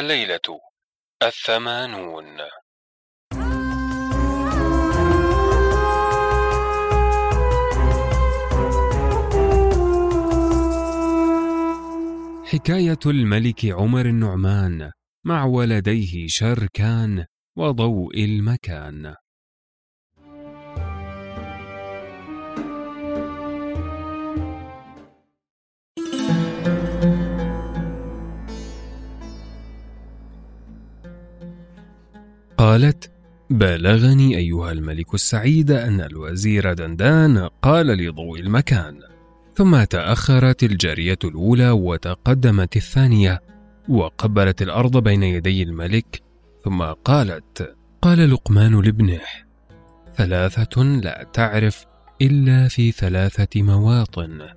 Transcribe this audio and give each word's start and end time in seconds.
الليلة 0.00 0.60
الثمانون. 1.22 2.36
حكاية 12.44 12.98
الملك 13.06 13.64
عمر 13.64 14.06
النعمان 14.06 14.90
مع 15.26 15.44
ولديه 15.44 16.26
شركان 16.28 17.24
وضوء 17.56 18.24
المكان. 18.24 19.14
قالت 32.70 33.10
بلغني 33.50 34.36
أيها 34.36 34.72
الملك 34.72 35.14
السعيد 35.14 35.70
أن 35.70 36.00
الوزير 36.00 36.72
دندان 36.72 37.48
قال 37.62 37.86
لضوء 37.86 38.40
المكان. 38.40 38.98
ثم 39.54 39.84
تأخرت 39.84 40.62
الجارية 40.62 41.18
الأولى 41.24 41.70
وتقدمت 41.70 42.76
الثانية 42.76 43.42
وقبلت 43.88 44.62
الأرض 44.62 44.96
بين 44.96 45.22
يدي 45.22 45.62
الملك. 45.62 46.22
ثم 46.64 46.82
قالت 46.82 47.74
قال 48.02 48.30
لقمان 48.30 48.80
لابنه 48.80 49.20
ثلاثة 50.16 50.82
لا 50.82 51.26
تعرف 51.32 51.86
إلا 52.22 52.68
في 52.68 52.92
ثلاثة 52.92 53.62
مواطن 53.62 54.48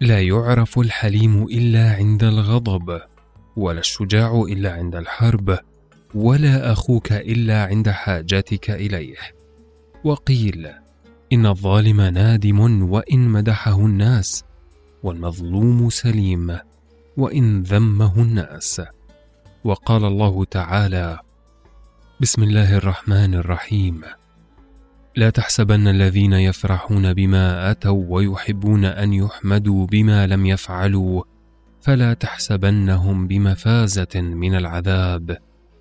لا 0.00 0.20
يعرف 0.20 0.78
الحليم 0.78 1.42
إلا 1.42 1.92
عند 1.92 2.24
الغضب 2.24 3.00
ولا 3.56 3.80
الشجاع 3.80 4.44
إلا 4.48 4.72
عند 4.72 4.96
الحرب. 4.96 5.58
ولا 6.14 6.72
أخوك 6.72 7.12
إلا 7.12 7.64
عند 7.64 7.90
حاجتك 7.90 8.70
إليه. 8.70 9.16
وقيل 10.04 10.68
إن 11.32 11.46
الظالم 11.46 12.00
نادم 12.00 12.82
وإن 12.82 13.28
مدحه 13.28 13.86
الناس 13.86 14.44
والمظلوم 15.02 15.90
سليم 15.90 16.58
وإن 17.16 17.62
ذمه 17.62 18.22
الناس. 18.22 18.82
وقال 19.64 20.04
الله 20.04 20.44
تعالى 20.44 21.18
بسم 22.20 22.42
الله 22.42 22.76
الرحمن 22.76 23.34
الرحيم. 23.34 24.00
لا 25.16 25.30
تحسبن 25.30 25.88
الذين 25.88 26.32
يفرحون 26.32 27.14
بما 27.14 27.70
أتوا 27.70 28.04
ويحبون 28.08 28.84
أن 28.84 29.12
يحمدوا 29.12 29.86
بما 29.86 30.26
لم 30.26 30.46
يفعلوا 30.46 31.22
فلا 31.80 32.14
تحسبنهم 32.14 33.26
بمفازة 33.26 34.20
من 34.20 34.54
العذاب. 34.54 35.38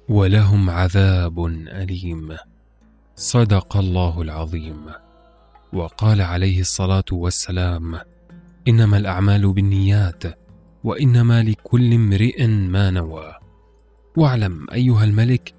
ولهم 0.09 0.69
عذاب 0.69 1.45
أليم. 1.68 2.38
صدق 3.16 3.78
الله 3.78 4.22
العظيم. 4.22 4.85
وقال 5.73 6.22
عليه 6.22 6.62
الصلاة 6.62 7.03
والسلام 7.12 8.00
إنما 8.67 8.97
الأعمال 8.97 9.53
بالنيات 9.53 10.23
وإنما 10.84 11.44
لكل 11.44 11.94
امرئ 11.94 12.47
ما 12.47 12.91
نوى. 12.91 13.34
واعلم 14.16 14.67
أيها 14.73 15.03
الملك 15.03 15.53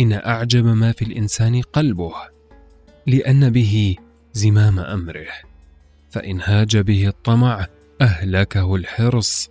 إن 0.00 0.12
أعجب 0.12 0.64
ما 0.64 0.92
في 0.92 1.02
الإنسان 1.02 1.60
قلبه 1.60 2.14
لأن 3.06 3.50
به 3.50 3.96
زمام 4.32 4.78
أمره. 4.78 5.32
فإن 6.10 6.40
هاج 6.40 6.76
به 6.76 7.08
الطمع 7.08 7.66
أهلكه 8.00 8.74
الحرص 8.74 9.50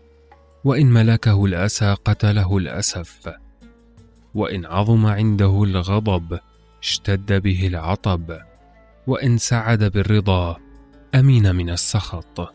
وإن 0.64 0.86
ملكه 0.86 1.46
الأسى 1.46 1.96
قتله 2.06 2.58
الأسف. 2.58 3.43
وإن 4.36 4.66
عظم 4.66 5.06
عنده 5.06 5.64
الغضب 5.64 6.40
اشتد 6.84 7.42
به 7.42 7.68
العطب. 7.68 8.38
وإن 9.08 9.38
سعد 9.38 9.84
بالرضا 9.84 10.58
أمين 11.16 11.56
من 11.56 11.70
السخط. 11.70 12.54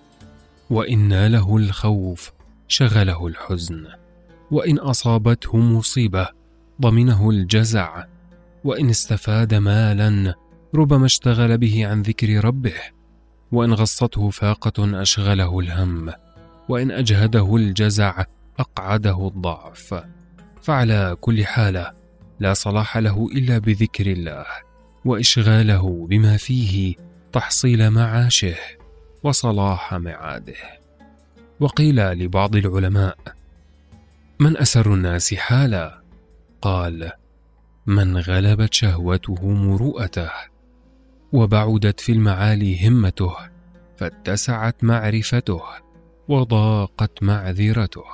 وإن 0.71 1.09
ناله 1.09 1.57
الخوف 1.57 2.33
شغله 2.69 3.27
الحزن. 3.27 3.87
وإن 4.51 4.79
أصابته 4.79 5.57
مصيبة 5.57 6.29
ضمنه 6.81 7.31
الجزع. 7.31 8.05
وإن 8.65 8.91
استفاد 8.91 9.55
مالا 9.55 10.35
ربما 10.75 11.07
اشتغل 11.07 11.59
به 11.59 11.87
عن 11.87 12.03
ذكر 12.03 12.45
ربه. 12.45 12.81
وإن 13.53 13.73
غصته 13.73 14.31
فاقة 14.31 15.03
أشغله 15.03 15.59
الهم. 15.59 16.13
وإن 16.69 16.91
أجهده 16.91 17.57
الجزع 17.57 18.25
أقعده 18.59 19.29
الضعف. 19.29 19.95
فعلى 20.69 21.17
كل 21.21 21.45
حالة 21.45 21.93
لا 22.41 22.55
صلاح 22.55 22.97
له 22.97 23.29
إلا 23.33 23.59
بذكر 23.59 24.07
الله 24.07 24.47
وإشغاله 25.05 26.07
بما 26.07 26.37
فيه 26.37 26.95
تحصيل 27.33 27.91
معاشه 27.91 28.57
وصلاح 29.23 29.95
معاده. 29.95 30.55
وقيل 31.61 31.97
لبعض 31.97 32.57
العلماء 32.57 33.19
من 34.41 34.57
أسر 34.57 34.95
الناس 34.95 35.35
حالا؟ 35.35 36.03
قال 36.63 37.13
من 37.87 38.17
غلبت 38.17 38.75
شهوته 38.75 39.49
مروءته 39.49 40.31
وبعدت 41.33 42.01
في 42.01 42.13
المعالي 42.13 42.89
همته 42.89 43.35
فاتسعت 43.97 44.85
معرفته 44.85 45.63
وضاقت 46.29 47.23
معذرته. 47.23 48.05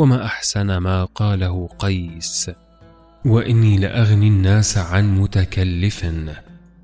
وما 0.00 0.24
أحسن 0.24 0.76
ما 0.76 1.04
قاله 1.04 1.68
قيس. 1.78 2.50
وإني 3.24 3.78
لأغني 3.78 4.28
الناس 4.28 4.78
عن 4.78 5.20
متكلف 5.20 6.04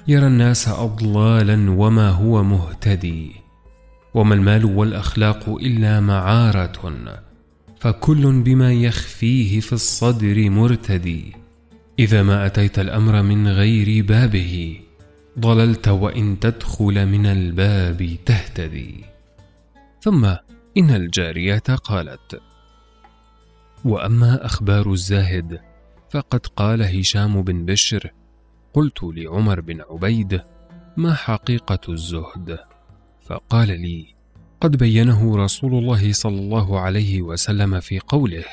يرى 0.09 0.27
الناس 0.27 0.69
أضلالا 0.69 1.71
وما 1.71 2.11
هو 2.11 2.43
مهتدي. 2.43 3.33
وما 4.15 4.35
المال 4.35 4.65
والأخلاق 4.65 5.49
إلا 5.49 6.01
معارة 6.01 6.95
فكل 7.81 8.43
بما 8.43 8.73
يخفيه 8.73 9.61
في 9.61 9.73
الصدر 9.73 10.51
مرتدي. 10.51 11.37
إذا 11.99 12.23
ما 12.23 12.47
أتيت 12.47 12.79
الأمر 12.79 13.23
من 13.23 13.49
غير 13.49 14.05
بابه 14.05 14.81
ضللت 15.39 15.89
وإن 15.89 16.41
تدخل 16.41 17.07
من 17.07 17.27
الباب 17.27 18.17
تهتدي. 18.27 19.05
ثم 20.01 20.25
إن 20.79 20.91
الجارية 20.91 21.59
قالت 21.85 22.41
وأما 23.87 24.47
أخبار 24.47 24.93
الزاهد 24.93 25.61
فقد 26.11 26.47
قال 26.47 26.83
هشام 26.83 27.43
بن 27.43 27.65
بشر 27.65 28.13
قلت 28.75 28.99
لعمر 29.03 29.61
بن 29.61 29.81
عبيد 29.91 30.41
ما 30.97 31.15
حقيقة 31.15 31.79
الزهد؟ 31.89 32.59
فقال 33.27 33.81
لي 33.81 34.07
قد 34.61 34.77
بينه 34.77 35.37
رسول 35.37 35.75
الله 35.75 36.13
صلى 36.13 36.39
الله 36.39 36.81
عليه 36.81 37.23
وسلم 37.23 37.81
في 37.81 37.99
قوله 37.99 38.45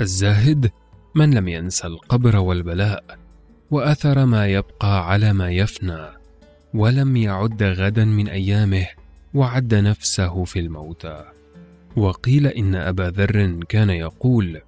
الزاهد 0.00 0.70
من 1.14 1.34
لم 1.34 1.48
ينس 1.48 1.84
القبر 1.84 2.36
والبلاء 2.36 3.04
وأثر 3.70 4.26
ما 4.26 4.46
يبقى 4.46 5.10
على 5.10 5.32
ما 5.32 5.50
يفنى 5.50 6.06
ولم 6.74 7.16
يعد 7.16 7.62
غدا 7.62 8.04
من 8.04 8.28
أيامه 8.28 8.86
وعد 9.34 9.74
نفسه 9.74 10.44
في 10.44 10.58
الموتى 10.58 11.24
وقيل 11.98 12.46
إن 12.46 12.74
أبا 12.74 13.02
ذر 13.02 13.64
كان 13.68 13.90
يقول 13.90 14.60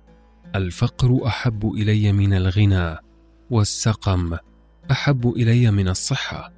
الفقر 0.54 1.26
أحب 1.26 1.72
إلي 1.72 2.12
من 2.12 2.32
الغنى 2.32 2.96
والسقم 3.50 4.36
أحب 4.90 5.28
إلي 5.36 5.70
من 5.70 5.88
الصحة. 5.88 6.52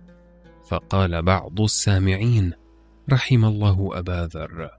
فقال 0.69 1.23
بعض 1.23 1.61
السامعين 1.61 2.53
رحم 3.13 3.45
الله 3.45 3.91
أبا 3.93 4.29
ذر. 4.35 4.71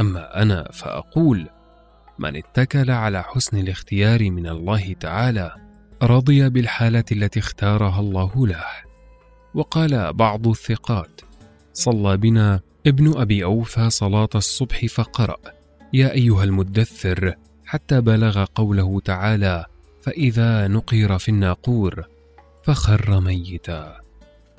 أما 0.00 0.42
أنا 0.42 0.68
فأقول 0.72 1.48
من 2.18 2.36
اتكل 2.36 2.90
على 2.90 3.22
حسن 3.22 3.58
الاختيار 3.58 4.30
من 4.30 4.46
الله 4.46 4.92
تعالى 4.92 5.54
رضي 6.02 6.48
بالحالة 6.48 7.04
التي 7.12 7.40
اختارها 7.40 8.00
الله 8.00 8.46
له. 8.46 8.64
وقال 9.54 10.12
بعض 10.12 10.48
الثقات 10.48 11.20
صلى 11.72 12.16
بنا 12.16 12.60
ابن 12.86 13.16
أبي 13.16 13.44
أوفى 13.44 13.90
صلاة 13.90 14.28
الصبح 14.34 14.86
فقرأ 14.86 15.36
يا 15.92 16.12
أيها 16.12 16.44
المدثر 16.44 17.34
حتى 17.64 18.00
بلغ 18.00 18.44
قوله 18.44 19.00
تعالى 19.00 19.66
فإذا 20.02 20.68
نقر 20.68 21.18
في 21.18 21.28
الناقور 21.28 22.04
فخر 22.64 23.20
ميتا. 23.20 23.96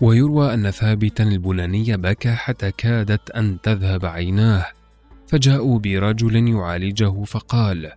ويروى 0.01 0.53
أن 0.53 0.71
ثابتا 0.71 1.23
البناني 1.23 1.97
بكى 1.97 2.31
حتى 2.31 2.71
كادت 2.71 3.31
أن 3.31 3.61
تذهب 3.61 4.05
عيناه. 4.05 4.65
فجاءوا 5.27 5.79
برجل 5.79 6.47
يعالجه 6.47 7.23
فقال 7.23 7.91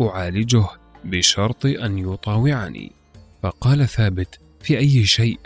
أعالجه 0.00 0.66
بشرط 1.04 1.66
أن 1.66 1.98
يطاوعني. 1.98 2.92
فقال 3.42 3.88
ثابت 3.88 4.38
في 4.60 4.78
أي 4.78 5.04
شيء؟ 5.04 5.40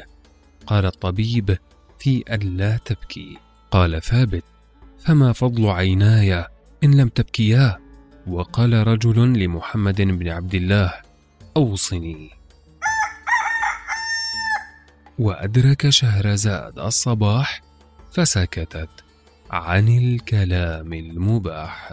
قال 0.67 0.87
الطبيب 0.87 1.59
في 1.99 2.25
أن 2.31 2.57
لا 2.57 2.77
تبكي. 2.77 3.39
قال 3.73 4.03
ثابت 4.03 4.45
فما 4.99 5.33
فضل 5.33 5.71
عيناي 5.71 6.47
إن 6.85 6.95
لم 6.95 7.09
تبكيا؟ 7.09 7.79
وقال 8.27 8.87
رجل 8.87 9.45
لمحمد 9.45 10.01
بن 10.03 10.29
عبد 10.29 10.55
الله 10.55 10.93
أوصني. 11.57 12.31
وأدرك 15.19 15.89
شهرزاد 15.89 16.79
الصباح 16.79 17.63
فسكتت 18.13 18.91
عن 19.51 19.89
الكلام 19.89 20.93
المباح. 20.93 21.93